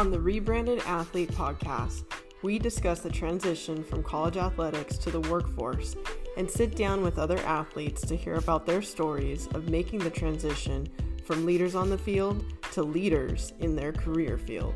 On 0.00 0.10
the 0.10 0.18
Rebranded 0.18 0.78
Athlete 0.86 1.30
podcast, 1.32 2.04
we 2.40 2.58
discuss 2.58 3.00
the 3.00 3.10
transition 3.10 3.84
from 3.84 4.02
college 4.02 4.38
athletics 4.38 4.96
to 4.96 5.10
the 5.10 5.20
workforce 5.20 5.94
and 6.38 6.50
sit 6.50 6.74
down 6.74 7.02
with 7.02 7.18
other 7.18 7.36
athletes 7.40 8.00
to 8.06 8.16
hear 8.16 8.36
about 8.36 8.64
their 8.64 8.80
stories 8.80 9.46
of 9.48 9.68
making 9.68 9.98
the 9.98 10.08
transition 10.08 10.88
from 11.26 11.44
leaders 11.44 11.74
on 11.74 11.90
the 11.90 11.98
field 11.98 12.42
to 12.72 12.82
leaders 12.82 13.52
in 13.60 13.76
their 13.76 13.92
career 13.92 14.38
field. 14.38 14.72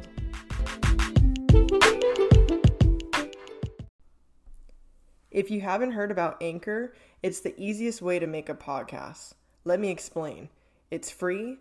If 5.30 5.50
you 5.50 5.62
haven't 5.62 5.92
heard 5.92 6.10
about 6.10 6.36
Anchor, 6.42 6.92
it's 7.22 7.40
the 7.40 7.58
easiest 7.58 8.02
way 8.02 8.18
to 8.18 8.26
make 8.26 8.50
a 8.50 8.54
podcast. 8.54 9.32
Let 9.64 9.80
me 9.80 9.88
explain. 9.88 10.50
It's 10.90 11.10
free. 11.10 11.60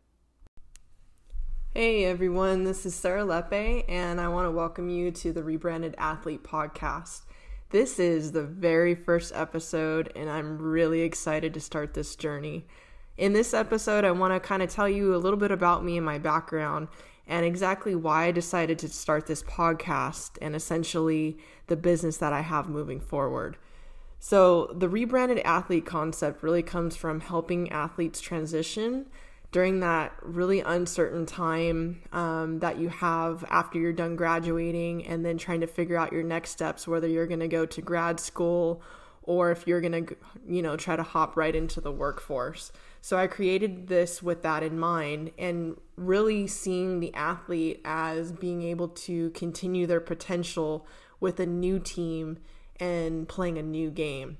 Hey 1.73 2.03
everyone, 2.03 2.65
this 2.65 2.85
is 2.85 2.93
Sarah 2.93 3.23
Lepe, 3.23 3.85
and 3.87 4.19
I 4.19 4.27
want 4.27 4.45
to 4.45 4.51
welcome 4.51 4.89
you 4.89 5.09
to 5.11 5.31
the 5.31 5.41
Rebranded 5.41 5.95
Athlete 5.97 6.43
Podcast. 6.43 7.21
This 7.69 7.97
is 7.97 8.33
the 8.33 8.43
very 8.43 8.93
first 8.93 9.31
episode, 9.33 10.11
and 10.13 10.29
I'm 10.29 10.61
really 10.61 10.99
excited 10.99 11.53
to 11.53 11.61
start 11.61 11.93
this 11.93 12.17
journey. 12.17 12.67
In 13.17 13.31
this 13.31 13.53
episode, 13.53 14.03
I 14.03 14.11
want 14.11 14.33
to 14.33 14.45
kind 14.45 14.61
of 14.61 14.69
tell 14.69 14.89
you 14.89 15.15
a 15.15 15.23
little 15.23 15.39
bit 15.39 15.49
about 15.49 15.85
me 15.85 15.95
and 15.95 16.05
my 16.05 16.17
background 16.17 16.89
and 17.25 17.45
exactly 17.45 17.95
why 17.95 18.25
I 18.25 18.31
decided 18.31 18.77
to 18.79 18.89
start 18.89 19.27
this 19.27 19.41
podcast 19.41 20.31
and 20.41 20.57
essentially 20.57 21.37
the 21.67 21.77
business 21.77 22.17
that 22.17 22.33
I 22.33 22.41
have 22.41 22.67
moving 22.67 22.99
forward. 22.99 23.55
So, 24.19 24.75
the 24.75 24.89
rebranded 24.89 25.39
athlete 25.45 25.85
concept 25.85 26.43
really 26.43 26.63
comes 26.63 26.97
from 26.97 27.21
helping 27.21 27.71
athletes 27.71 28.19
transition 28.19 29.05
during 29.51 29.81
that 29.81 30.15
really 30.21 30.61
uncertain 30.61 31.25
time 31.25 32.01
um, 32.13 32.59
that 32.59 32.77
you 32.77 32.87
have 32.87 33.43
after 33.49 33.77
you're 33.77 33.91
done 33.91 34.15
graduating 34.15 35.05
and 35.05 35.25
then 35.25 35.37
trying 35.37 35.59
to 35.59 35.67
figure 35.67 35.97
out 35.97 36.13
your 36.13 36.23
next 36.23 36.51
steps, 36.51 36.87
whether 36.87 37.07
you're 37.07 37.27
going 37.27 37.41
to 37.41 37.49
go 37.49 37.65
to 37.65 37.81
grad 37.81 38.19
school 38.19 38.81
or 39.23 39.51
if 39.51 39.67
you're 39.67 39.81
going 39.81 40.05
to, 40.05 40.15
you 40.47 40.61
know, 40.61 40.77
try 40.77 40.95
to 40.95 41.03
hop 41.03 41.35
right 41.35 41.55
into 41.55 41.81
the 41.81 41.91
workforce. 41.91 42.71
So 43.01 43.17
I 43.17 43.27
created 43.27 43.87
this 43.87 44.23
with 44.23 44.41
that 44.43 44.63
in 44.63 44.79
mind 44.79 45.31
and 45.37 45.75
really 45.95 46.47
seeing 46.47 46.99
the 46.99 47.13
athlete 47.13 47.81
as 47.83 48.31
being 48.31 48.61
able 48.61 48.87
to 48.87 49.31
continue 49.31 49.85
their 49.85 49.99
potential 49.99 50.87
with 51.19 51.39
a 51.39 51.45
new 51.45 51.77
team 51.77 52.39
and 52.79 53.27
playing 53.27 53.57
a 53.57 53.63
new 53.63 53.91
game. 53.91 54.37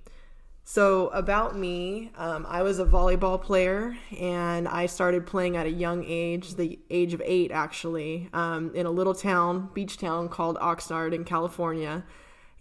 So, 0.63 1.07
about 1.07 1.57
me, 1.57 2.11
um, 2.15 2.45
I 2.47 2.61
was 2.61 2.79
a 2.79 2.85
volleyball 2.85 3.41
player 3.41 3.97
and 4.17 4.67
I 4.67 4.85
started 4.85 5.25
playing 5.25 5.57
at 5.57 5.65
a 5.65 5.71
young 5.71 6.05
age, 6.05 6.55
the 6.55 6.79
age 6.89 7.13
of 7.13 7.21
eight 7.25 7.51
actually, 7.51 8.29
um, 8.31 8.71
in 8.75 8.85
a 8.85 8.91
little 8.91 9.15
town, 9.15 9.69
beach 9.73 9.97
town 9.97 10.29
called 10.29 10.57
Oxnard 10.57 11.13
in 11.13 11.25
California. 11.25 12.05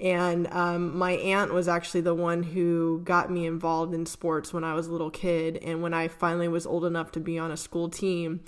And 0.01 0.47
um, 0.48 0.97
my 0.97 1.12
aunt 1.12 1.53
was 1.53 1.69
actually 1.69 2.01
the 2.01 2.15
one 2.15 2.43
who 2.43 3.03
got 3.05 3.31
me 3.31 3.47
involved 3.47 3.95
in 3.95 4.06
sports 4.06 4.53
when 4.53 4.65
I 4.65 4.73
was 4.73 4.87
a 4.87 4.93
little 4.93 5.10
kid. 5.10 5.59
And 5.59 5.83
when 5.83 5.93
I 5.93 6.09
finally 6.09 6.49
was 6.49 6.66
old 6.66 6.87
enough 6.87 7.12
to 7.12 7.21
be 7.21 7.39
on 7.39 7.50
a 7.50 7.56
school 7.56 7.91
team, 7.91 8.41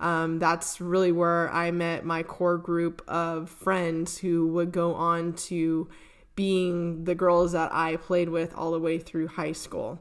um, 0.00 0.38
that's 0.38 0.82
really 0.82 1.10
where 1.10 1.50
I 1.50 1.70
met 1.70 2.04
my 2.04 2.22
core 2.22 2.58
group 2.58 3.02
of 3.08 3.48
friends 3.48 4.18
who 4.18 4.48
would 4.48 4.70
go 4.70 4.94
on 4.94 5.32
to 5.32 5.88
being 6.38 7.02
the 7.02 7.16
girls 7.16 7.50
that 7.50 7.74
I 7.74 7.96
played 7.96 8.28
with 8.28 8.54
all 8.54 8.70
the 8.70 8.78
way 8.78 9.00
through 9.00 9.26
high 9.26 9.50
school. 9.50 9.98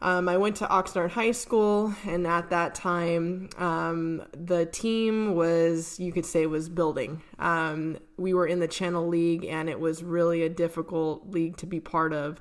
Um, 0.00 0.28
I 0.28 0.36
went 0.36 0.56
to 0.56 0.66
Oxnard 0.66 1.10
High 1.10 1.30
School, 1.30 1.94
and 2.04 2.26
at 2.26 2.50
that 2.50 2.74
time, 2.74 3.48
um, 3.58 4.24
the 4.36 4.66
team 4.66 5.36
was, 5.36 6.00
you 6.00 6.10
could 6.10 6.26
say, 6.26 6.46
was 6.46 6.68
building. 6.68 7.22
Um, 7.38 7.98
we 8.16 8.34
were 8.34 8.44
in 8.44 8.58
the 8.58 8.66
Channel 8.66 9.06
League, 9.06 9.44
and 9.44 9.70
it 9.70 9.78
was 9.78 10.02
really 10.02 10.42
a 10.42 10.48
difficult 10.48 11.30
league 11.30 11.56
to 11.58 11.66
be 11.66 11.78
part 11.78 12.12
of. 12.12 12.40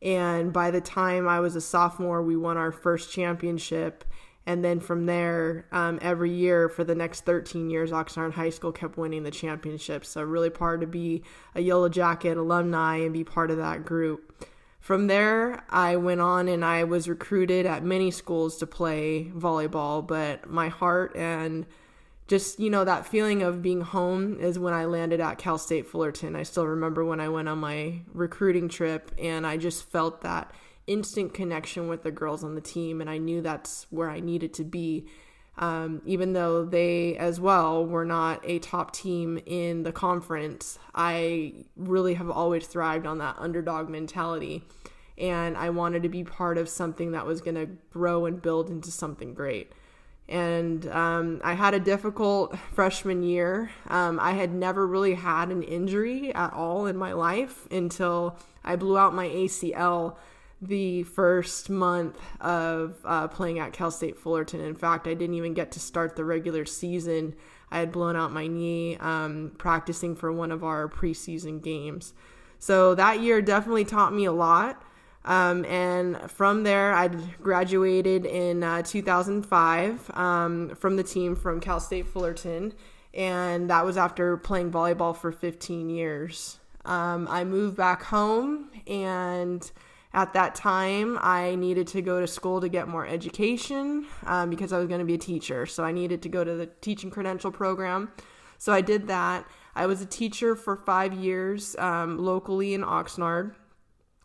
And 0.00 0.52
by 0.52 0.70
the 0.70 0.80
time 0.80 1.26
I 1.26 1.40
was 1.40 1.56
a 1.56 1.60
sophomore, 1.60 2.22
we 2.22 2.36
won 2.36 2.56
our 2.56 2.70
first 2.70 3.10
championship. 3.10 4.04
And 4.46 4.64
then 4.64 4.80
from 4.80 5.06
there, 5.06 5.66
um, 5.70 5.98
every 6.00 6.32
year 6.32 6.68
for 6.68 6.82
the 6.82 6.94
next 6.94 7.24
13 7.24 7.70
years, 7.70 7.90
Oxnard 7.90 8.32
High 8.32 8.50
School 8.50 8.72
kept 8.72 8.96
winning 8.96 9.22
the 9.22 9.30
championship. 9.30 10.04
So, 10.04 10.22
really 10.22 10.50
proud 10.50 10.80
to 10.80 10.86
be 10.86 11.22
a 11.54 11.60
Yellow 11.60 11.88
Jacket 11.88 12.36
alumni 12.36 12.96
and 12.96 13.12
be 13.12 13.22
part 13.22 13.50
of 13.50 13.58
that 13.58 13.84
group. 13.84 14.46
From 14.80 15.08
there, 15.08 15.62
I 15.68 15.96
went 15.96 16.22
on 16.22 16.48
and 16.48 16.64
I 16.64 16.84
was 16.84 17.06
recruited 17.06 17.66
at 17.66 17.84
many 17.84 18.10
schools 18.10 18.56
to 18.58 18.66
play 18.66 19.30
volleyball, 19.36 20.06
but 20.06 20.48
my 20.48 20.68
heart 20.68 21.14
and 21.14 21.66
just, 22.26 22.58
you 22.58 22.70
know, 22.70 22.84
that 22.84 23.06
feeling 23.06 23.42
of 23.42 23.60
being 23.60 23.82
home 23.82 24.38
is 24.40 24.58
when 24.58 24.72
I 24.72 24.86
landed 24.86 25.20
at 25.20 25.36
Cal 25.36 25.58
State 25.58 25.86
Fullerton. 25.86 26.34
I 26.34 26.44
still 26.44 26.66
remember 26.66 27.04
when 27.04 27.20
I 27.20 27.28
went 27.28 27.48
on 27.48 27.58
my 27.58 28.00
recruiting 28.14 28.68
trip 28.68 29.12
and 29.18 29.46
I 29.46 29.58
just 29.58 29.84
felt 29.84 30.22
that 30.22 30.50
instant 30.90 31.32
connection 31.32 31.88
with 31.88 32.02
the 32.02 32.10
girls 32.10 32.42
on 32.42 32.56
the 32.56 32.60
team, 32.60 33.00
and 33.00 33.08
I 33.08 33.18
knew 33.18 33.40
that's 33.40 33.86
where 33.90 34.10
I 34.10 34.18
needed 34.18 34.52
to 34.54 34.64
be. 34.64 35.06
Um, 35.56 36.02
even 36.04 36.32
though 36.32 36.64
they 36.64 37.16
as 37.16 37.38
well 37.38 37.86
were 37.86 38.04
not 38.04 38.40
a 38.44 38.58
top 38.58 38.92
team 38.92 39.38
in 39.46 39.84
the 39.84 39.92
conference, 39.92 40.78
I 40.94 41.54
really 41.76 42.14
have 42.14 42.30
always 42.30 42.66
thrived 42.66 43.06
on 43.06 43.18
that 43.18 43.36
underdog 43.38 43.88
mentality. 43.88 44.64
And 45.16 45.56
I 45.56 45.70
wanted 45.70 46.02
to 46.04 46.08
be 46.08 46.24
part 46.24 46.56
of 46.56 46.68
something 46.68 47.12
that 47.12 47.26
was 47.26 47.40
going 47.40 47.56
to 47.56 47.66
grow 47.92 48.24
and 48.26 48.40
build 48.40 48.70
into 48.70 48.90
something 48.90 49.34
great. 49.34 49.70
And 50.28 50.86
um, 50.88 51.40
I 51.44 51.54
had 51.54 51.74
a 51.74 51.80
difficult 51.80 52.56
freshman 52.72 53.22
year. 53.22 53.70
Um, 53.88 54.18
I 54.18 54.32
had 54.32 54.54
never 54.54 54.86
really 54.86 55.14
had 55.14 55.50
an 55.50 55.62
injury 55.62 56.34
at 56.34 56.52
all 56.54 56.86
in 56.86 56.96
my 56.96 57.12
life 57.12 57.68
until 57.70 58.38
I 58.64 58.76
blew 58.76 58.96
out 58.96 59.14
my 59.14 59.28
ACL 59.28 60.16
the 60.62 61.04
first 61.04 61.70
month 61.70 62.18
of 62.40 62.96
uh, 63.04 63.28
playing 63.28 63.58
at 63.58 63.72
Cal 63.72 63.90
State 63.90 64.18
Fullerton. 64.18 64.60
In 64.60 64.74
fact, 64.74 65.06
I 65.06 65.14
didn't 65.14 65.34
even 65.34 65.54
get 65.54 65.72
to 65.72 65.80
start 65.80 66.16
the 66.16 66.24
regular 66.24 66.66
season. 66.66 67.34
I 67.70 67.78
had 67.78 67.92
blown 67.92 68.16
out 68.16 68.32
my 68.32 68.46
knee 68.46 68.96
um, 68.98 69.52
practicing 69.58 70.16
for 70.16 70.32
one 70.32 70.52
of 70.52 70.62
our 70.62 70.88
preseason 70.88 71.62
games. 71.62 72.12
So 72.58 72.94
that 72.94 73.20
year 73.20 73.40
definitely 73.40 73.86
taught 73.86 74.12
me 74.12 74.26
a 74.26 74.32
lot. 74.32 74.82
Um, 75.24 75.64
and 75.66 76.30
from 76.30 76.62
there, 76.62 76.92
I 76.94 77.08
graduated 77.08 78.26
in 78.26 78.62
uh, 78.62 78.82
2005 78.82 80.10
um, 80.16 80.74
from 80.76 80.96
the 80.96 81.02
team 81.02 81.36
from 81.36 81.60
Cal 81.60 81.80
State 81.80 82.06
Fullerton. 82.06 82.74
And 83.12 83.70
that 83.70 83.84
was 83.84 83.96
after 83.96 84.36
playing 84.36 84.70
volleyball 84.70 85.16
for 85.16 85.32
15 85.32 85.90
years. 85.90 86.58
Um, 86.84 87.28
I 87.30 87.44
moved 87.44 87.76
back 87.76 88.02
home 88.04 88.70
and 88.86 89.70
at 90.12 90.32
that 90.32 90.54
time, 90.54 91.18
I 91.20 91.54
needed 91.54 91.86
to 91.88 92.02
go 92.02 92.20
to 92.20 92.26
school 92.26 92.60
to 92.60 92.68
get 92.68 92.88
more 92.88 93.06
education 93.06 94.06
um, 94.26 94.50
because 94.50 94.72
I 94.72 94.78
was 94.78 94.88
going 94.88 94.98
to 94.98 95.04
be 95.04 95.14
a 95.14 95.18
teacher. 95.18 95.66
So 95.66 95.84
I 95.84 95.92
needed 95.92 96.22
to 96.22 96.28
go 96.28 96.42
to 96.42 96.54
the 96.54 96.66
teaching 96.66 97.10
credential 97.10 97.52
program. 97.52 98.10
So 98.58 98.72
I 98.72 98.80
did 98.80 99.06
that. 99.06 99.46
I 99.74 99.86
was 99.86 100.02
a 100.02 100.06
teacher 100.06 100.56
for 100.56 100.76
five 100.76 101.14
years 101.14 101.76
um, 101.78 102.18
locally 102.18 102.74
in 102.74 102.82
Oxnard 102.82 103.54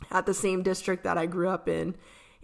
at 0.10 0.26
the 0.26 0.34
same 0.34 0.64
district 0.64 1.04
that 1.04 1.18
I 1.18 1.28
grew 1.28 1.50
up 1.50 1.70
in. 1.70 1.96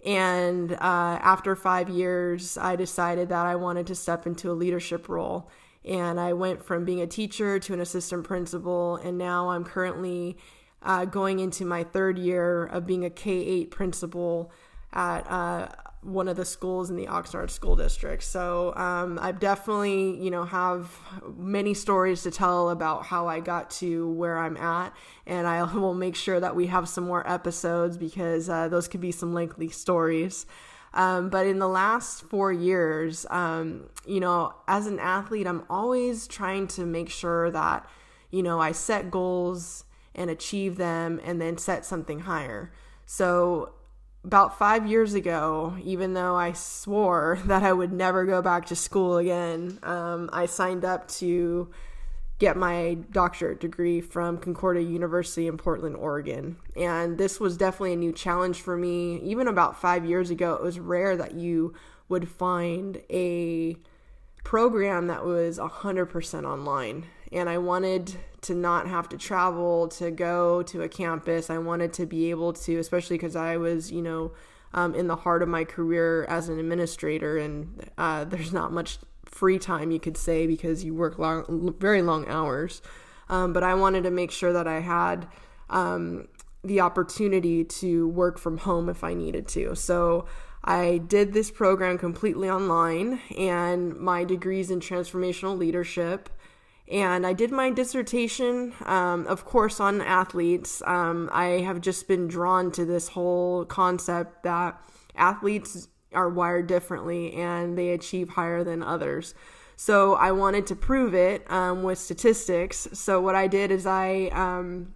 And 0.04 0.72
uh, 0.72 0.76
after 0.80 1.54
five 1.56 1.88
years, 1.88 2.56
I 2.56 2.76
decided 2.76 3.28
that 3.28 3.46
I 3.46 3.56
wanted 3.56 3.86
to 3.88 3.94
step 3.94 4.26
into 4.26 4.50
a 4.50 4.54
leadership 4.54 5.08
role. 5.08 5.50
And 5.84 6.18
I 6.18 6.32
went 6.32 6.64
from 6.64 6.84
being 6.84 7.00
a 7.00 7.06
teacher 7.06 7.58
to 7.58 7.74
an 7.74 7.80
assistant 7.80 8.24
principal, 8.24 8.96
and 8.96 9.18
now 9.18 9.50
I'm 9.50 9.64
currently 9.64 10.36
uh, 10.82 11.04
going 11.04 11.38
into 11.38 11.64
my 11.64 11.84
third 11.84 12.18
year 12.18 12.64
of 12.64 12.86
being 12.86 13.04
a 13.04 13.10
K 13.10 13.30
8 13.32 13.70
principal 13.70 14.52
at 14.92 15.20
uh, 15.30 15.68
one 16.02 16.26
of 16.26 16.36
the 16.36 16.44
schools 16.44 16.90
in 16.90 16.96
the 16.96 17.06
Oxnard 17.06 17.50
School 17.50 17.76
District. 17.76 18.22
So 18.22 18.74
um, 18.74 19.18
I 19.22 19.32
definitely, 19.32 20.20
you 20.22 20.30
know, 20.30 20.44
have 20.44 20.90
many 21.36 21.74
stories 21.74 22.22
to 22.24 22.30
tell 22.30 22.70
about 22.70 23.06
how 23.06 23.28
I 23.28 23.40
got 23.40 23.70
to 23.72 24.10
where 24.10 24.38
I'm 24.38 24.56
at, 24.56 24.92
and 25.26 25.46
I 25.46 25.62
will 25.74 25.94
make 25.94 26.16
sure 26.16 26.40
that 26.40 26.56
we 26.56 26.66
have 26.66 26.88
some 26.88 27.04
more 27.04 27.28
episodes 27.30 27.96
because 27.96 28.48
uh, 28.48 28.68
those 28.68 28.88
could 28.88 29.00
be 29.00 29.12
some 29.12 29.32
lengthy 29.32 29.68
stories. 29.68 30.46
Um, 30.94 31.30
but 31.30 31.46
in 31.46 31.58
the 31.58 31.68
last 31.68 32.24
four 32.24 32.52
years, 32.52 33.24
um, 33.30 33.88
you 34.06 34.20
know, 34.20 34.54
as 34.68 34.86
an 34.86 34.98
athlete, 34.98 35.46
I'm 35.46 35.64
always 35.70 36.26
trying 36.26 36.66
to 36.68 36.84
make 36.84 37.08
sure 37.08 37.50
that, 37.50 37.88
you 38.30 38.42
know, 38.42 38.60
I 38.60 38.72
set 38.72 39.10
goals 39.10 39.84
and 40.14 40.30
achieve 40.30 40.76
them 40.76 41.20
and 41.24 41.40
then 41.40 41.58
set 41.58 41.84
something 41.84 42.20
higher. 42.20 42.72
So, 43.06 43.74
about 44.24 44.56
five 44.56 44.86
years 44.86 45.14
ago, 45.14 45.76
even 45.82 46.14
though 46.14 46.36
I 46.36 46.52
swore 46.52 47.40
that 47.46 47.62
I 47.62 47.72
would 47.72 47.92
never 47.92 48.24
go 48.24 48.40
back 48.40 48.66
to 48.66 48.76
school 48.76 49.16
again, 49.18 49.78
um, 49.82 50.30
I 50.32 50.46
signed 50.46 50.84
up 50.84 51.08
to 51.08 51.70
get 52.38 52.56
my 52.56 52.94
doctorate 53.12 53.60
degree 53.60 54.00
from 54.00 54.36
Concordia 54.36 54.82
University 54.82 55.46
in 55.46 55.56
Portland, 55.56 55.94
Oregon. 55.94 56.56
And 56.76 57.16
this 57.16 57.38
was 57.38 57.56
definitely 57.56 57.92
a 57.92 57.96
new 57.96 58.12
challenge 58.12 58.60
for 58.60 58.76
me. 58.76 59.20
Even 59.20 59.46
about 59.46 59.80
five 59.80 60.04
years 60.04 60.28
ago, 60.28 60.54
it 60.54 60.62
was 60.62 60.80
rare 60.80 61.16
that 61.16 61.34
you 61.34 61.72
would 62.08 62.28
find 62.28 63.00
a 63.10 63.76
program 64.42 65.06
that 65.06 65.24
was 65.24 65.58
100% 65.58 66.44
online. 66.44 67.06
And 67.32 67.48
I 67.48 67.58
wanted 67.58 68.14
to 68.42 68.54
not 68.54 68.88
have 68.88 69.08
to 69.10 69.16
travel 69.16 69.88
to 69.88 70.10
go 70.10 70.62
to 70.64 70.82
a 70.82 70.88
campus. 70.88 71.48
I 71.48 71.58
wanted 71.58 71.92
to 71.94 72.06
be 72.06 72.30
able 72.30 72.52
to, 72.52 72.78
especially 72.78 73.16
because 73.16 73.36
I 73.36 73.56
was, 73.56 73.90
you 73.90 74.02
know, 74.02 74.32
um, 74.74 74.94
in 74.94 75.06
the 75.06 75.16
heart 75.16 75.42
of 75.42 75.48
my 75.48 75.64
career 75.64 76.24
as 76.24 76.48
an 76.48 76.58
administrator, 76.58 77.38
and 77.38 77.90
uh, 77.98 78.24
there's 78.26 78.52
not 78.52 78.72
much 78.72 78.98
free 79.24 79.58
time, 79.58 79.90
you 79.90 80.00
could 80.00 80.16
say, 80.16 80.46
because 80.46 80.84
you 80.84 80.94
work 80.94 81.18
long, 81.18 81.74
very 81.78 82.02
long 82.02 82.26
hours. 82.28 82.82
Um, 83.28 83.52
but 83.52 83.62
I 83.62 83.74
wanted 83.74 84.02
to 84.04 84.10
make 84.10 84.30
sure 84.30 84.52
that 84.52 84.68
I 84.68 84.80
had 84.80 85.26
um, 85.70 86.28
the 86.62 86.80
opportunity 86.80 87.64
to 87.64 88.08
work 88.08 88.38
from 88.38 88.58
home 88.58 88.88
if 88.88 89.02
I 89.02 89.14
needed 89.14 89.48
to. 89.48 89.74
So 89.74 90.26
I 90.64 90.98
did 90.98 91.32
this 91.32 91.50
program 91.50 91.98
completely 91.98 92.50
online, 92.50 93.20
and 93.36 93.96
my 93.96 94.24
degrees 94.24 94.70
in 94.70 94.80
transformational 94.80 95.56
leadership. 95.56 96.28
And 96.90 97.26
I 97.26 97.32
did 97.32 97.50
my 97.50 97.70
dissertation, 97.70 98.74
um, 98.84 99.26
of 99.26 99.44
course, 99.44 99.80
on 99.80 100.00
athletes. 100.00 100.82
Um, 100.86 101.30
I 101.32 101.60
have 101.60 101.80
just 101.80 102.08
been 102.08 102.28
drawn 102.28 102.70
to 102.72 102.84
this 102.84 103.08
whole 103.08 103.64
concept 103.64 104.42
that 104.42 104.82
athletes 105.16 105.88
are 106.12 106.28
wired 106.28 106.66
differently 106.66 107.32
and 107.34 107.78
they 107.78 107.90
achieve 107.90 108.30
higher 108.30 108.64
than 108.64 108.82
others. 108.82 109.34
So 109.76 110.14
I 110.14 110.32
wanted 110.32 110.66
to 110.68 110.76
prove 110.76 111.14
it 111.14 111.50
um, 111.50 111.82
with 111.82 111.98
statistics. 111.98 112.88
So 112.92 113.20
what 113.20 113.34
I 113.34 113.46
did 113.46 113.70
is 113.70 113.86
I 113.86 114.26
um, 114.32 114.92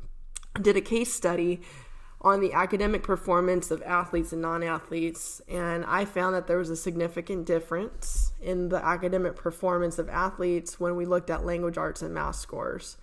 did 0.60 0.76
a 0.76 0.80
case 0.80 1.12
study 1.12 1.62
on 2.26 2.40
the 2.40 2.52
academic 2.52 3.04
performance 3.04 3.70
of 3.70 3.80
athletes 3.82 4.32
and 4.32 4.42
non-athletes 4.42 5.40
and 5.48 5.84
i 5.84 6.04
found 6.04 6.34
that 6.34 6.48
there 6.48 6.58
was 6.58 6.70
a 6.70 6.76
significant 6.76 7.46
difference 7.46 8.32
in 8.42 8.68
the 8.68 8.84
academic 8.84 9.36
performance 9.36 9.98
of 9.98 10.08
athletes 10.08 10.80
when 10.80 10.96
we 10.96 11.04
looked 11.04 11.30
at 11.30 11.46
language 11.46 11.78
arts 11.78 12.02
and 12.02 12.12
math 12.12 12.34
scores 12.34 12.96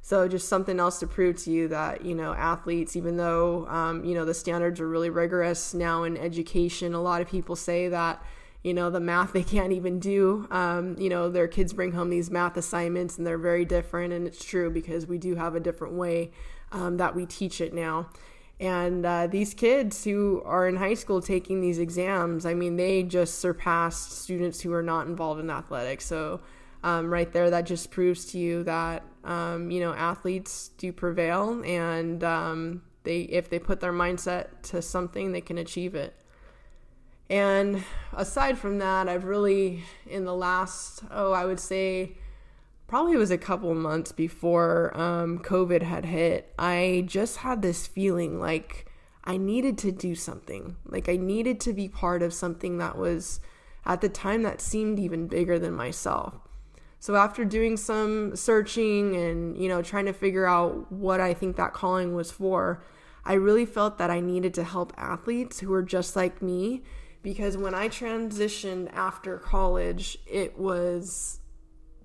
so 0.00 0.28
just 0.28 0.48
something 0.48 0.78
else 0.80 1.00
to 1.00 1.06
prove 1.06 1.36
to 1.44 1.50
you 1.50 1.68
that 1.68 2.04
you 2.04 2.14
know 2.14 2.32
athletes, 2.32 2.96
even 2.96 3.16
though 3.16 3.66
um, 3.66 4.04
you 4.04 4.14
know 4.14 4.24
the 4.24 4.32
standards 4.32 4.80
are 4.80 4.88
really 4.88 5.10
rigorous 5.10 5.74
now 5.74 6.04
in 6.04 6.16
education, 6.16 6.94
a 6.94 7.02
lot 7.02 7.20
of 7.20 7.28
people 7.28 7.56
say 7.56 7.88
that 7.88 8.22
you 8.62 8.72
know 8.72 8.90
the 8.90 9.00
math 9.00 9.32
they 9.32 9.42
can't 9.42 9.72
even 9.72 9.98
do. 9.98 10.46
Um, 10.50 10.96
you 10.98 11.08
know 11.08 11.28
their 11.28 11.48
kids 11.48 11.72
bring 11.72 11.92
home 11.92 12.10
these 12.10 12.30
math 12.30 12.56
assignments 12.56 13.18
and 13.18 13.26
they're 13.26 13.38
very 13.38 13.64
different, 13.64 14.12
and 14.12 14.26
it's 14.26 14.42
true 14.42 14.70
because 14.70 15.06
we 15.06 15.18
do 15.18 15.34
have 15.34 15.54
a 15.54 15.60
different 15.60 15.94
way 15.94 16.30
um, 16.72 16.96
that 16.96 17.14
we 17.14 17.26
teach 17.26 17.60
it 17.60 17.74
now. 17.74 18.08
And 18.60 19.06
uh, 19.06 19.28
these 19.28 19.54
kids 19.54 20.02
who 20.02 20.42
are 20.44 20.66
in 20.66 20.76
high 20.76 20.94
school 20.94 21.22
taking 21.22 21.60
these 21.60 21.78
exams, 21.78 22.44
I 22.44 22.54
mean, 22.54 22.76
they 22.76 23.04
just 23.04 23.38
surpassed 23.38 24.12
students 24.12 24.60
who 24.60 24.72
are 24.72 24.82
not 24.82 25.06
involved 25.06 25.40
in 25.40 25.48
athletics. 25.48 26.04
So 26.06 26.40
um, 26.82 27.12
right 27.12 27.30
there, 27.32 27.50
that 27.50 27.66
just 27.66 27.90
proves 27.90 28.26
to 28.26 28.38
you 28.38 28.62
that 28.64 29.02
um, 29.24 29.70
you 29.70 29.80
know 29.80 29.92
athletes 29.92 30.68
do 30.78 30.92
prevail, 30.92 31.62
and 31.64 32.22
um, 32.22 32.82
they 33.02 33.22
if 33.22 33.50
they 33.50 33.58
put 33.58 33.80
their 33.80 33.92
mindset 33.92 34.48
to 34.62 34.80
something, 34.80 35.32
they 35.32 35.40
can 35.40 35.58
achieve 35.58 35.94
it. 35.94 36.14
And 37.30 37.84
aside 38.12 38.58
from 38.58 38.78
that, 38.78 39.08
I've 39.08 39.24
really 39.24 39.82
in 40.06 40.24
the 40.24 40.34
last 40.34 41.02
oh 41.10 41.32
I 41.32 41.44
would 41.44 41.60
say 41.60 42.16
probably 42.88 43.16
was 43.16 43.30
a 43.30 43.38
couple 43.38 43.72
months 43.74 44.10
before 44.10 44.98
um, 44.98 45.38
COVID 45.38 45.82
had 45.82 46.06
hit. 46.06 46.52
I 46.58 47.04
just 47.06 47.38
had 47.38 47.62
this 47.62 47.86
feeling 47.86 48.40
like 48.40 48.86
I 49.22 49.36
needed 49.36 49.76
to 49.78 49.92
do 49.92 50.14
something. 50.14 50.76
Like 50.86 51.08
I 51.08 51.16
needed 51.16 51.60
to 51.60 51.74
be 51.74 51.86
part 51.86 52.22
of 52.22 52.32
something 52.32 52.78
that 52.78 52.96
was 52.96 53.40
at 53.84 54.00
the 54.00 54.08
time 54.08 54.42
that 54.42 54.62
seemed 54.62 54.98
even 54.98 55.28
bigger 55.28 55.58
than 55.58 55.74
myself. 55.74 56.34
So 56.98 57.14
after 57.14 57.44
doing 57.44 57.76
some 57.76 58.34
searching 58.34 59.14
and, 59.14 59.56
you 59.56 59.68
know, 59.68 59.82
trying 59.82 60.06
to 60.06 60.12
figure 60.12 60.46
out 60.46 60.90
what 60.90 61.20
I 61.20 61.34
think 61.34 61.56
that 61.56 61.74
calling 61.74 62.14
was 62.14 62.32
for, 62.32 62.82
I 63.24 63.34
really 63.34 63.66
felt 63.66 63.98
that 63.98 64.10
I 64.10 64.20
needed 64.20 64.54
to 64.54 64.64
help 64.64 64.94
athletes 64.96 65.60
who 65.60 65.68
were 65.68 65.82
just 65.82 66.16
like 66.16 66.40
me 66.40 66.82
because 67.22 67.56
when 67.56 67.74
I 67.74 67.88
transitioned 67.88 68.90
after 68.94 69.36
college, 69.38 70.18
it 70.26 70.58
was 70.58 71.37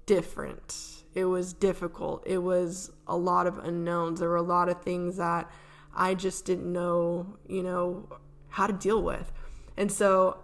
different. 0.05 1.03
It 1.13 1.25
was 1.25 1.53
difficult. 1.53 2.23
It 2.25 2.39
was 2.39 2.91
a 3.07 3.15
lot 3.15 3.47
of 3.47 3.59
unknowns. 3.59 4.19
There 4.19 4.29
were 4.29 4.35
a 4.35 4.41
lot 4.41 4.69
of 4.69 4.81
things 4.81 5.17
that 5.17 5.49
I 5.95 6.15
just 6.15 6.45
didn't 6.45 6.71
know, 6.71 7.37
you 7.47 7.61
know, 7.61 8.09
how 8.49 8.67
to 8.67 8.73
deal 8.73 9.01
with. 9.01 9.31
And 9.77 9.91
so, 9.91 10.37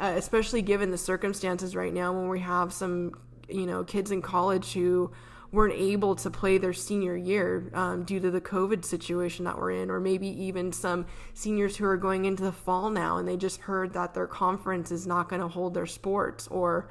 uh, 0.00 0.14
especially 0.16 0.62
given 0.62 0.90
the 0.90 0.98
circumstances 0.98 1.76
right 1.76 1.92
now 1.92 2.12
when 2.12 2.28
we 2.28 2.40
have 2.40 2.72
some 2.72 3.12
you 3.48 3.66
know 3.66 3.84
kids 3.84 4.10
in 4.10 4.22
college 4.22 4.72
who 4.72 5.10
weren't 5.50 5.74
able 5.74 6.14
to 6.16 6.30
play 6.30 6.56
their 6.56 6.72
senior 6.72 7.14
year 7.14 7.70
um, 7.74 8.04
due 8.04 8.18
to 8.18 8.30
the 8.30 8.40
COVID 8.40 8.86
situation 8.86 9.44
that 9.44 9.58
we're 9.58 9.72
in, 9.72 9.90
or 9.90 10.00
maybe 10.00 10.26
even 10.26 10.72
some 10.72 11.04
seniors 11.34 11.76
who 11.76 11.84
are 11.84 11.98
going 11.98 12.24
into 12.24 12.42
the 12.42 12.52
fall 12.52 12.88
now 12.88 13.18
and 13.18 13.28
they 13.28 13.36
just 13.36 13.60
heard 13.60 13.92
that 13.92 14.14
their 14.14 14.26
conference 14.26 14.90
is 14.90 15.06
not 15.06 15.28
going 15.28 15.42
to 15.42 15.48
hold 15.48 15.74
their 15.74 15.86
sports, 15.86 16.48
or 16.48 16.88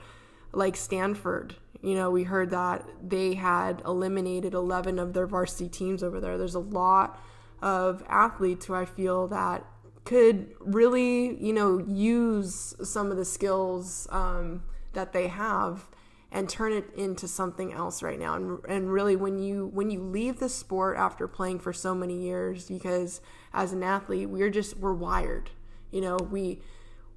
like 0.54 0.76
Stanford, 0.76 1.56
you 1.82 1.96
know, 1.96 2.12
we 2.12 2.24
heard 2.24 2.52
that 2.52 2.86
they 3.02 3.34
had 3.34 3.82
eliminated 3.86 4.54
11 4.54 5.00
of 5.00 5.14
their 5.14 5.26
varsity 5.26 5.68
teams 5.68 6.04
over 6.04 6.20
there. 6.20 6.38
There's 6.38 6.56
a 6.56 6.60
lot 6.60 7.20
of 7.62 8.04
athletes 8.08 8.66
who 8.66 8.76
I 8.76 8.86
feel 8.86 9.28
that 9.28 9.66
could 10.04 10.54
really, 10.60 11.38
you 11.44 11.54
know, 11.54 11.80
use 11.80 12.76
some 12.84 13.12
of 13.12 13.18
the 13.18 13.26
skills 13.26 14.08
um, 14.12 14.64
that 14.94 15.14
they 15.14 15.28
have 15.28 15.88
and 16.32 16.48
turn 16.48 16.72
it 16.72 16.86
into 16.96 17.28
something 17.28 17.74
else 17.74 18.02
right 18.02 18.18
now 18.18 18.36
and, 18.36 18.60
and 18.68 18.92
really 18.92 19.16
when 19.16 19.38
you 19.38 19.70
when 19.74 19.92
you 19.92 20.02
leave 20.02 20.40
the 20.40 20.48
sport 20.48 20.98
after 20.98 21.28
playing 21.28 21.60
for 21.60 21.74
so 21.74 21.94
many 21.94 22.18
years 22.18 22.70
because 22.70 23.20
as 23.54 23.74
an 23.74 23.84
athlete 23.84 24.30
we're 24.30 24.50
just 24.50 24.78
we're 24.78 24.94
wired 24.94 25.50
you 25.92 26.00
know 26.00 26.16
we 26.16 26.62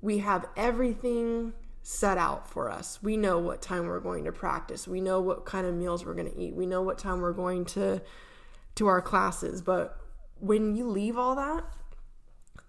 we 0.02 0.18
have 0.18 0.44
everything 0.56 1.52
set 1.84 2.18
out 2.18 2.48
for 2.48 2.68
us. 2.68 3.00
We 3.00 3.16
know 3.16 3.38
what 3.38 3.62
time 3.62 3.86
we're 3.86 4.00
going 4.00 4.24
to 4.24 4.32
practice. 4.32 4.88
We 4.88 5.00
know 5.00 5.20
what 5.20 5.44
kind 5.44 5.66
of 5.66 5.74
meals 5.74 6.04
we're 6.04 6.14
going 6.14 6.30
to 6.30 6.36
eat. 6.38 6.56
We 6.56 6.66
know 6.66 6.82
what 6.82 6.98
time 6.98 7.20
we're 7.20 7.32
going 7.32 7.64
to 7.66 8.02
to 8.74 8.86
our 8.88 9.00
classes. 9.00 9.62
But 9.62 9.96
when 10.40 10.74
you 10.74 10.88
leave 10.88 11.16
all 11.16 11.36
that 11.36 11.64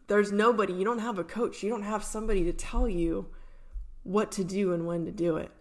there's 0.08 0.32
nobody 0.32 0.72
you 0.72 0.86
don't 0.86 1.00
have 1.00 1.18
a 1.18 1.24
coach 1.24 1.64
you 1.64 1.70
don't 1.70 1.82
have 1.82 2.04
somebody 2.04 2.44
to 2.44 2.54
tell 2.54 2.88
you 2.88 3.28
what 4.06 4.32
to 4.32 4.44
do 4.44 4.72
and 4.72 4.86
when 4.86 5.04
to 5.04 5.12
do 5.12 5.36
it. 5.36 5.52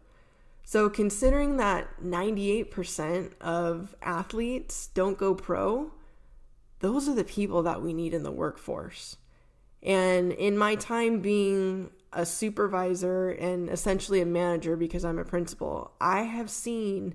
So, 0.66 0.88
considering 0.88 1.56
that 1.56 2.02
98% 2.02 3.32
of 3.40 3.94
athletes 4.00 4.88
don't 4.88 5.18
go 5.18 5.34
pro, 5.34 5.92
those 6.80 7.08
are 7.08 7.14
the 7.14 7.24
people 7.24 7.62
that 7.64 7.82
we 7.82 7.92
need 7.92 8.14
in 8.14 8.22
the 8.22 8.30
workforce. 8.30 9.16
And 9.84 10.32
in 10.32 10.56
my 10.56 10.76
time 10.76 11.20
being 11.20 11.90
a 12.12 12.24
supervisor 12.24 13.30
and 13.30 13.68
essentially 13.68 14.20
a 14.20 14.26
manager 14.26 14.76
because 14.76 15.04
I'm 15.04 15.18
a 15.18 15.24
principal, 15.24 15.92
I 16.00 16.22
have 16.22 16.48
seen 16.48 17.14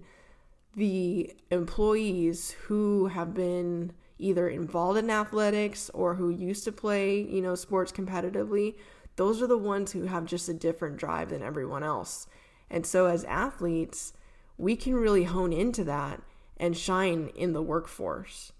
the 0.75 1.33
employees 1.49 2.51
who 2.51 3.07
have 3.07 3.33
been 3.33 3.93
either 4.19 4.49
involved 4.49 4.99
in 4.99 5.09
athletics 5.09 5.89
or 5.93 6.15
who 6.15 6.29
used 6.29 6.65
to 6.65 6.71
play, 6.71 7.21
you 7.21 7.41
know, 7.41 7.55
sports 7.55 7.91
competitively. 7.91 8.75
Those 9.15 9.41
are 9.41 9.47
the 9.47 9.57
ones 9.57 9.93
who 9.93 10.03
have 10.03 10.25
just 10.25 10.49
a 10.49 10.53
different 10.53 10.97
drive 10.97 11.29
than 11.29 11.41
everyone 11.41 11.83
else. 11.83 12.27
And 12.69 12.85
so, 12.85 13.07
as 13.07 13.23
athletes, 13.23 14.13
we 14.57 14.75
can 14.75 14.93
really 14.93 15.23
hone 15.23 15.53
into 15.53 15.83
that 15.85 16.21
and 16.57 16.77
shine 16.77 17.31
in 17.35 17.53
the 17.53 17.61
workforce. 17.61 18.51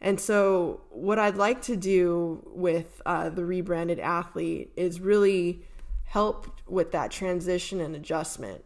And 0.00 0.20
so, 0.20 0.82
what 0.90 1.18
I'd 1.18 1.36
like 1.36 1.62
to 1.62 1.76
do 1.76 2.42
with 2.46 3.02
uh, 3.04 3.30
the 3.30 3.44
rebranded 3.44 3.98
athlete 3.98 4.70
is 4.76 5.00
really 5.00 5.62
help 6.04 6.60
with 6.66 6.92
that 6.92 7.10
transition 7.10 7.80
and 7.80 7.96
adjustment. 7.96 8.64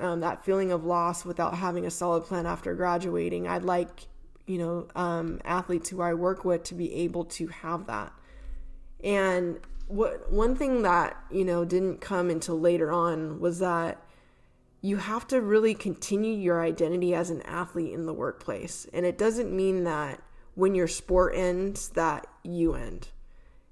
Um, 0.00 0.20
that 0.20 0.44
feeling 0.44 0.72
of 0.72 0.84
loss 0.84 1.24
without 1.24 1.54
having 1.54 1.86
a 1.86 1.90
solid 1.90 2.24
plan 2.24 2.46
after 2.46 2.74
graduating. 2.74 3.46
I'd 3.46 3.64
like, 3.64 4.08
you 4.46 4.58
know, 4.58 4.88
um, 4.96 5.40
athletes 5.44 5.88
who 5.88 6.02
I 6.02 6.14
work 6.14 6.44
with 6.44 6.64
to 6.64 6.74
be 6.74 6.92
able 6.94 7.24
to 7.26 7.46
have 7.46 7.86
that. 7.86 8.12
And 9.02 9.60
what 9.86 10.30
one 10.32 10.56
thing 10.56 10.82
that 10.82 11.16
you 11.30 11.44
know 11.44 11.64
didn't 11.64 12.00
come 12.00 12.30
until 12.30 12.58
later 12.58 12.90
on 12.90 13.40
was 13.40 13.58
that 13.58 14.02
you 14.80 14.96
have 14.96 15.26
to 15.26 15.40
really 15.40 15.74
continue 15.74 16.34
your 16.34 16.62
identity 16.62 17.14
as 17.14 17.30
an 17.30 17.42
athlete 17.42 17.92
in 17.92 18.06
the 18.06 18.12
workplace 18.12 18.86
and 18.92 19.04
it 19.04 19.18
doesn't 19.18 19.54
mean 19.54 19.84
that 19.84 20.22
when 20.54 20.74
your 20.74 20.88
sport 20.88 21.34
ends 21.34 21.88
that 21.90 22.26
you 22.42 22.74
end 22.74 23.08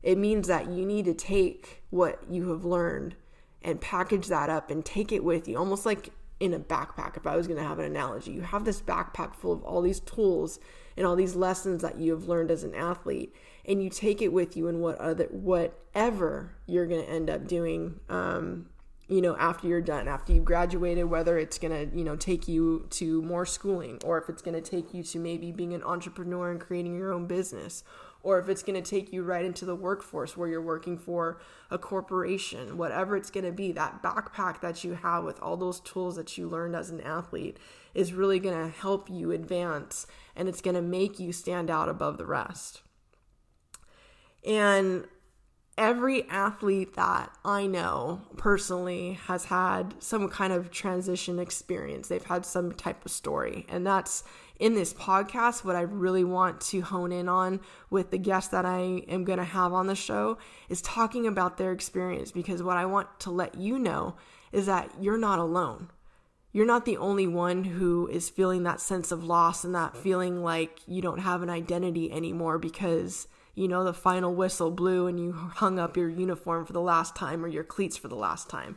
It 0.02 0.18
means 0.18 0.48
that 0.48 0.68
you 0.68 0.84
need 0.84 1.04
to 1.04 1.14
take 1.14 1.82
what 1.90 2.18
you 2.28 2.50
have 2.50 2.64
learned 2.64 3.14
and 3.62 3.80
package 3.80 4.26
that 4.26 4.50
up 4.50 4.70
and 4.70 4.84
take 4.84 5.12
it 5.12 5.22
with 5.22 5.46
you, 5.46 5.56
almost 5.56 5.86
like 5.86 6.10
in 6.40 6.52
a 6.52 6.58
backpack. 6.58 7.16
If 7.16 7.26
I 7.26 7.36
was 7.36 7.46
going 7.46 7.60
to 7.60 7.66
have 7.66 7.78
an 7.78 7.84
analogy, 7.84 8.32
you 8.32 8.42
have 8.42 8.64
this 8.64 8.82
backpack 8.82 9.36
full 9.36 9.52
of 9.52 9.62
all 9.62 9.80
these 9.80 10.00
tools 10.00 10.58
and 10.96 11.06
all 11.06 11.14
these 11.14 11.36
lessons 11.36 11.82
that 11.82 11.98
you 11.98 12.10
have 12.12 12.24
learned 12.24 12.50
as 12.50 12.64
an 12.64 12.74
athlete, 12.74 13.34
and 13.64 13.82
you 13.82 13.88
take 13.88 14.20
it 14.20 14.32
with 14.32 14.56
you 14.56 14.66
in 14.66 14.80
what 14.80 14.98
other 14.98 15.26
whatever 15.30 16.56
you're 16.66 16.86
going 16.86 17.04
to 17.04 17.08
end 17.10 17.30
up 17.30 17.46
doing. 17.46 18.00
Um, 18.08 18.66
you 19.08 19.20
know, 19.20 19.36
after 19.36 19.66
you're 19.66 19.80
done, 19.80 20.08
after 20.08 20.32
you've 20.32 20.44
graduated, 20.44 21.04
whether 21.06 21.36
it's 21.38 21.58
going 21.58 21.90
to, 21.90 21.96
you 21.96 22.04
know, 22.04 22.16
take 22.16 22.48
you 22.48 22.86
to 22.90 23.20
more 23.22 23.44
schooling 23.44 23.98
or 24.04 24.18
if 24.18 24.28
it's 24.28 24.42
going 24.42 24.54
to 24.54 24.60
take 24.60 24.94
you 24.94 25.02
to 25.02 25.18
maybe 25.18 25.52
being 25.52 25.74
an 25.74 25.82
entrepreneur 25.82 26.50
and 26.50 26.60
creating 26.60 26.96
your 26.96 27.12
own 27.12 27.26
business 27.26 27.82
or 28.22 28.38
if 28.38 28.48
it's 28.48 28.62
going 28.62 28.80
to 28.80 28.88
take 28.88 29.12
you 29.12 29.22
right 29.22 29.44
into 29.44 29.64
the 29.64 29.74
workforce 29.74 30.36
where 30.36 30.48
you're 30.48 30.62
working 30.62 30.96
for 30.96 31.40
a 31.70 31.78
corporation, 31.78 32.78
whatever 32.78 33.16
it's 33.16 33.30
going 33.30 33.44
to 33.44 33.52
be, 33.52 33.72
that 33.72 34.02
backpack 34.02 34.60
that 34.60 34.84
you 34.84 34.94
have 34.94 35.24
with 35.24 35.40
all 35.42 35.56
those 35.56 35.80
tools 35.80 36.16
that 36.16 36.38
you 36.38 36.48
learned 36.48 36.76
as 36.76 36.90
an 36.90 37.00
athlete 37.00 37.58
is 37.94 38.12
really 38.12 38.38
going 38.38 38.56
to 38.56 38.78
help 38.78 39.10
you 39.10 39.32
advance 39.32 40.06
and 40.36 40.48
it's 40.48 40.60
going 40.60 40.76
to 40.76 40.82
make 40.82 41.18
you 41.18 41.32
stand 41.32 41.68
out 41.68 41.88
above 41.88 42.16
the 42.16 42.26
rest. 42.26 42.82
And 44.46 45.06
every 45.78 46.28
athlete 46.28 46.94
that 46.94 47.30
I 47.44 47.66
know 47.66 48.20
personally 48.36 49.14
has 49.26 49.46
had 49.46 49.94
some 50.00 50.28
kind 50.28 50.52
of 50.52 50.70
transition 50.70 51.38
experience. 51.38 52.08
They've 52.08 52.22
had 52.22 52.44
some 52.44 52.72
type 52.72 53.04
of 53.04 53.10
story. 53.10 53.66
And 53.68 53.86
that's 53.86 54.22
in 54.58 54.74
this 54.74 54.92
podcast 54.92 55.64
what 55.64 55.74
I 55.74 55.80
really 55.80 56.24
want 56.24 56.60
to 56.60 56.82
hone 56.82 57.10
in 57.10 57.28
on 57.28 57.60
with 57.90 58.10
the 58.10 58.18
guests 58.18 58.50
that 58.50 58.64
I 58.64 59.02
am 59.08 59.24
going 59.24 59.38
to 59.38 59.44
have 59.44 59.72
on 59.72 59.86
the 59.86 59.94
show 59.94 60.38
is 60.68 60.82
talking 60.82 61.26
about 61.26 61.56
their 61.56 61.72
experience 61.72 62.32
because 62.32 62.62
what 62.62 62.76
I 62.76 62.84
want 62.84 63.08
to 63.20 63.30
let 63.30 63.54
you 63.56 63.78
know 63.78 64.16
is 64.52 64.66
that 64.66 64.90
you're 65.00 65.18
not 65.18 65.38
alone. 65.38 65.90
You're 66.52 66.66
not 66.66 66.84
the 66.84 66.98
only 66.98 67.26
one 67.26 67.64
who 67.64 68.06
is 68.08 68.28
feeling 68.28 68.64
that 68.64 68.80
sense 68.80 69.10
of 69.10 69.24
loss 69.24 69.64
and 69.64 69.74
that 69.74 69.96
feeling 69.96 70.42
like 70.42 70.80
you 70.86 71.00
don't 71.00 71.20
have 71.20 71.42
an 71.42 71.48
identity 71.48 72.12
anymore 72.12 72.58
because 72.58 73.26
you 73.54 73.68
know, 73.68 73.84
the 73.84 73.92
final 73.92 74.34
whistle 74.34 74.70
blew 74.70 75.06
and 75.06 75.20
you 75.20 75.32
hung 75.32 75.78
up 75.78 75.96
your 75.96 76.08
uniform 76.08 76.64
for 76.64 76.72
the 76.72 76.80
last 76.80 77.14
time 77.14 77.44
or 77.44 77.48
your 77.48 77.64
cleats 77.64 77.96
for 77.96 78.08
the 78.08 78.16
last 78.16 78.48
time. 78.48 78.76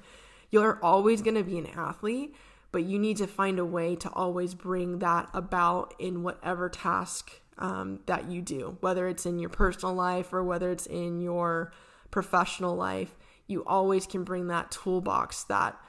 You're 0.52 0.80
always 0.84 1.22
going 1.22 1.36
to 1.36 1.44
be 1.44 1.58
an 1.58 1.68
athlete, 1.76 2.36
but 2.72 2.84
you 2.84 3.00
need 3.00 3.18
to 3.18 3.28
find 3.28 3.58
a 3.58 3.66
way 3.66 3.96
to 3.96 4.10
always 4.12 4.54
bring 4.54 5.00
that 5.00 5.30
about 5.34 5.94
in 6.00 6.24
whatever 6.24 6.70
task 6.70 7.32
um, 7.58 8.00
that 8.06 8.30
you 8.30 8.42
do, 8.42 8.78
whether 8.82 9.08
it's 9.08 9.26
in 9.26 9.40
your 9.40 9.50
personal 9.50 9.96
life 9.96 10.34
or 10.34 10.44
whether 10.44 10.72
it's 10.72 10.86
in 10.86 11.22
your 11.22 11.72
professional 12.12 12.76
life. 12.76 13.16
You 13.48 13.64
always 13.66 14.06
can 14.06 14.24
bring 14.24 14.48
that 14.48 14.72
toolbox, 14.72 15.44
that 15.46 15.80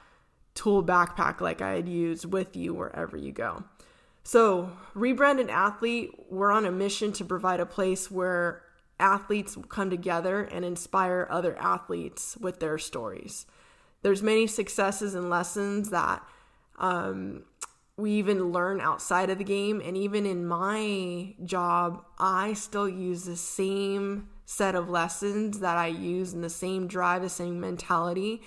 tool 0.53 0.83
backpack 0.83 1.41
like 1.41 1.61
I 1.61 1.73
had 1.73 1.89
used 1.89 2.25
with 2.25 2.55
you 2.55 2.73
wherever 2.73 3.17
you 3.17 3.31
go. 3.31 3.63
So, 4.23 4.71
rebranded 4.93 5.49
athlete, 5.49 6.11
we're 6.29 6.51
on 6.51 6.65
a 6.65 6.71
mission 6.71 7.13
to 7.13 7.23
provide 7.23 7.59
a 7.61 7.65
place 7.65 8.11
where 8.11 8.63
athletes 8.99 9.57
come 9.69 9.89
together 9.89 10.43
and 10.43 10.65
inspire 10.65 11.27
other 11.29 11.57
athletes 11.57 12.37
with 12.39 12.59
their 12.59 12.77
stories. 12.77 13.45
There's 14.01 14.23
many 14.23 14.47
successes 14.47 15.15
and 15.15 15.29
lessons 15.29 15.89
that 15.89 16.23
um, 16.77 17.43
we 17.97 18.11
even 18.11 18.51
learn 18.51 18.79
outside 18.79 19.29
of 19.29 19.37
the 19.37 19.43
game. 19.43 19.81
And 19.83 19.97
even 19.97 20.25
in 20.25 20.45
my 20.45 21.33
job, 21.43 22.03
I 22.19 22.53
still 22.53 22.87
use 22.87 23.23
the 23.23 23.35
same 23.35 24.29
set 24.45 24.75
of 24.75 24.89
lessons 24.89 25.59
that 25.59 25.77
I 25.77 25.87
use 25.87 26.33
and 26.33 26.43
the 26.43 26.49
same 26.49 26.87
drive, 26.87 27.21
the 27.21 27.29
same 27.29 27.59
mentality 27.59 28.41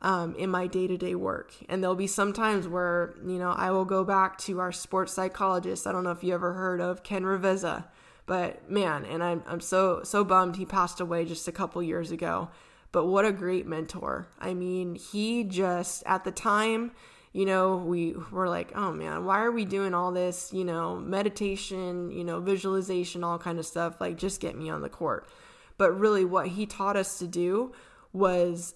um, 0.00 0.34
in 0.36 0.50
my 0.50 0.66
day 0.66 0.86
to 0.86 0.96
day 0.96 1.14
work. 1.14 1.52
And 1.68 1.82
there'll 1.82 1.96
be 1.96 2.06
some 2.06 2.32
times 2.32 2.66
where, 2.66 3.14
you 3.24 3.38
know, 3.38 3.50
I 3.50 3.70
will 3.70 3.84
go 3.84 4.04
back 4.04 4.38
to 4.38 4.60
our 4.60 4.72
sports 4.72 5.12
psychologist. 5.12 5.86
I 5.86 5.92
don't 5.92 6.04
know 6.04 6.10
if 6.10 6.24
you 6.24 6.34
ever 6.34 6.54
heard 6.54 6.80
of 6.80 7.02
Ken 7.02 7.22
Ravizza 7.24 7.84
but 8.26 8.70
man, 8.70 9.04
and 9.04 9.22
I'm 9.22 9.42
I'm 9.46 9.60
so 9.60 10.02
so 10.04 10.24
bummed 10.24 10.56
he 10.56 10.64
passed 10.64 11.00
away 11.00 11.24
just 11.24 11.48
a 11.48 11.52
couple 11.52 11.82
years 11.82 12.10
ago. 12.10 12.50
But 12.92 13.06
what 13.06 13.24
a 13.24 13.32
great 13.32 13.66
mentor. 13.66 14.28
I 14.38 14.54
mean, 14.54 14.96
he 14.96 15.44
just 15.44 16.02
at 16.04 16.24
the 16.24 16.30
time, 16.30 16.92
you 17.32 17.46
know, 17.46 17.76
we 17.76 18.14
were 18.30 18.48
like, 18.48 18.72
"Oh 18.76 18.92
man, 18.92 19.24
why 19.24 19.42
are 19.42 19.50
we 19.50 19.64
doing 19.64 19.94
all 19.94 20.12
this, 20.12 20.52
you 20.52 20.64
know, 20.64 20.96
meditation, 20.96 22.10
you 22.10 22.24
know, 22.24 22.40
visualization, 22.40 23.24
all 23.24 23.38
kind 23.38 23.58
of 23.58 23.66
stuff? 23.66 24.00
Like 24.00 24.16
just 24.18 24.40
get 24.40 24.56
me 24.56 24.70
on 24.70 24.82
the 24.82 24.88
court." 24.88 25.28
But 25.78 25.98
really 25.98 26.24
what 26.24 26.48
he 26.48 26.66
taught 26.66 26.96
us 26.96 27.18
to 27.18 27.26
do 27.26 27.72
was 28.12 28.74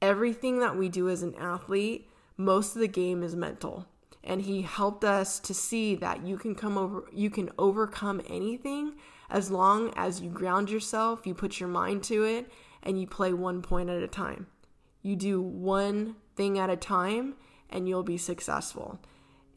everything 0.00 0.60
that 0.60 0.76
we 0.76 0.88
do 0.88 1.08
as 1.08 1.22
an 1.22 1.34
athlete, 1.36 2.08
most 2.36 2.74
of 2.74 2.80
the 2.80 2.88
game 2.88 3.22
is 3.22 3.34
mental 3.34 3.86
and 4.24 4.42
he 4.42 4.62
helped 4.62 5.04
us 5.04 5.38
to 5.38 5.54
see 5.54 5.94
that 5.94 6.26
you 6.26 6.36
can 6.36 6.54
come 6.54 6.76
over 6.76 7.04
you 7.12 7.30
can 7.30 7.50
overcome 7.58 8.20
anything 8.28 8.94
as 9.30 9.50
long 9.50 9.92
as 9.96 10.20
you 10.20 10.30
ground 10.30 10.70
yourself, 10.70 11.26
you 11.26 11.34
put 11.34 11.60
your 11.60 11.68
mind 11.68 12.02
to 12.04 12.24
it 12.24 12.50
and 12.82 13.00
you 13.00 13.06
play 13.06 13.32
one 13.32 13.62
point 13.62 13.90
at 13.90 14.02
a 14.02 14.08
time. 14.08 14.46
You 15.02 15.16
do 15.16 15.40
one 15.40 16.16
thing 16.36 16.58
at 16.58 16.70
a 16.70 16.76
time 16.76 17.34
and 17.70 17.88
you'll 17.88 18.02
be 18.02 18.18
successful. 18.18 19.00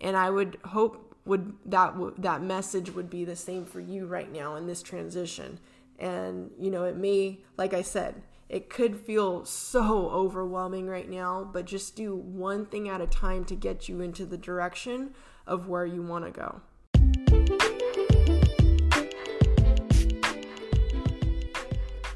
And 0.02 0.16
I 0.16 0.30
would 0.30 0.58
hope 0.66 1.16
would 1.26 1.54
that 1.66 1.94
that 2.20 2.42
message 2.42 2.94
would 2.96 3.10
be 3.10 3.26
the 3.26 3.36
same 3.36 3.66
for 3.66 3.82
you 3.82 4.06
right 4.06 4.32
now 4.32 4.56
in 4.56 4.66
this 4.66 4.82
transition. 4.82 5.60
And 6.00 6.52
you 6.58 6.72
know, 6.72 6.86
it 6.86 6.96
may 6.96 7.40
like 7.58 7.74
I 7.74 7.82
said, 7.82 8.22
it 8.50 8.70
could 8.70 8.98
feel 8.98 9.44
so 9.46 10.10
overwhelming 10.10 10.88
right 10.88 11.10
now, 11.10 11.50
but 11.52 11.66
just 11.66 11.96
do 11.96 12.16
one 12.16 12.66
thing 12.66 12.88
at 12.88 13.02
a 13.02 13.08
time 13.08 13.44
to 13.46 13.56
get 13.56 13.90
you 13.90 14.02
into 14.02 14.26
the 14.26 14.38
direction 14.38 15.12
of 15.46 15.68
where 15.68 15.86
you 15.86 16.02
want 16.02 16.26
to 16.26 16.32
go. 16.32 16.62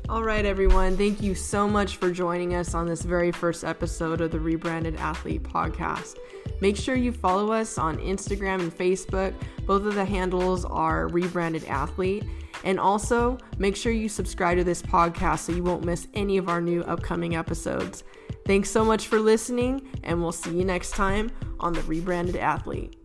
All 0.07 0.23
right, 0.23 0.45
everyone. 0.45 0.97
Thank 0.97 1.21
you 1.21 1.35
so 1.35 1.69
much 1.69 1.95
for 1.95 2.11
joining 2.11 2.53
us 2.53 2.73
on 2.73 2.85
this 2.85 3.01
very 3.01 3.31
first 3.31 3.63
episode 3.63 4.19
of 4.19 4.31
the 4.31 4.39
Rebranded 4.41 4.97
Athlete 4.97 5.43
podcast. 5.43 6.17
Make 6.59 6.75
sure 6.75 6.95
you 6.95 7.13
follow 7.13 7.53
us 7.53 7.77
on 7.77 7.97
Instagram 7.97 8.59
and 8.59 8.77
Facebook. 8.77 9.33
Both 9.65 9.85
of 9.85 9.95
the 9.95 10.03
handles 10.03 10.65
are 10.65 11.07
Rebranded 11.07 11.63
Athlete. 11.65 12.25
And 12.63 12.80
also, 12.80 13.38
make 13.58 13.75
sure 13.75 13.91
you 13.91 14.10
subscribe 14.10 14.58
to 14.58 14.63
this 14.63 14.82
podcast 14.82 15.39
so 15.39 15.51
you 15.51 15.63
won't 15.63 15.84
miss 15.84 16.08
any 16.13 16.38
of 16.38 16.50
our 16.50 16.62
new 16.62 16.82
upcoming 16.84 17.36
episodes. 17.36 18.03
Thanks 18.46 18.70
so 18.70 18.84
much 18.84 19.08
for 19.08 19.20
listening, 19.20 19.88
and 20.03 20.22
we'll 20.22 20.32
see 20.32 20.58
you 20.58 20.65
next 20.65 20.91
time 20.91 21.32
on 21.60 21.74
The 21.74 21.82
Rebranded 21.84 22.38
Athlete. 22.38 22.96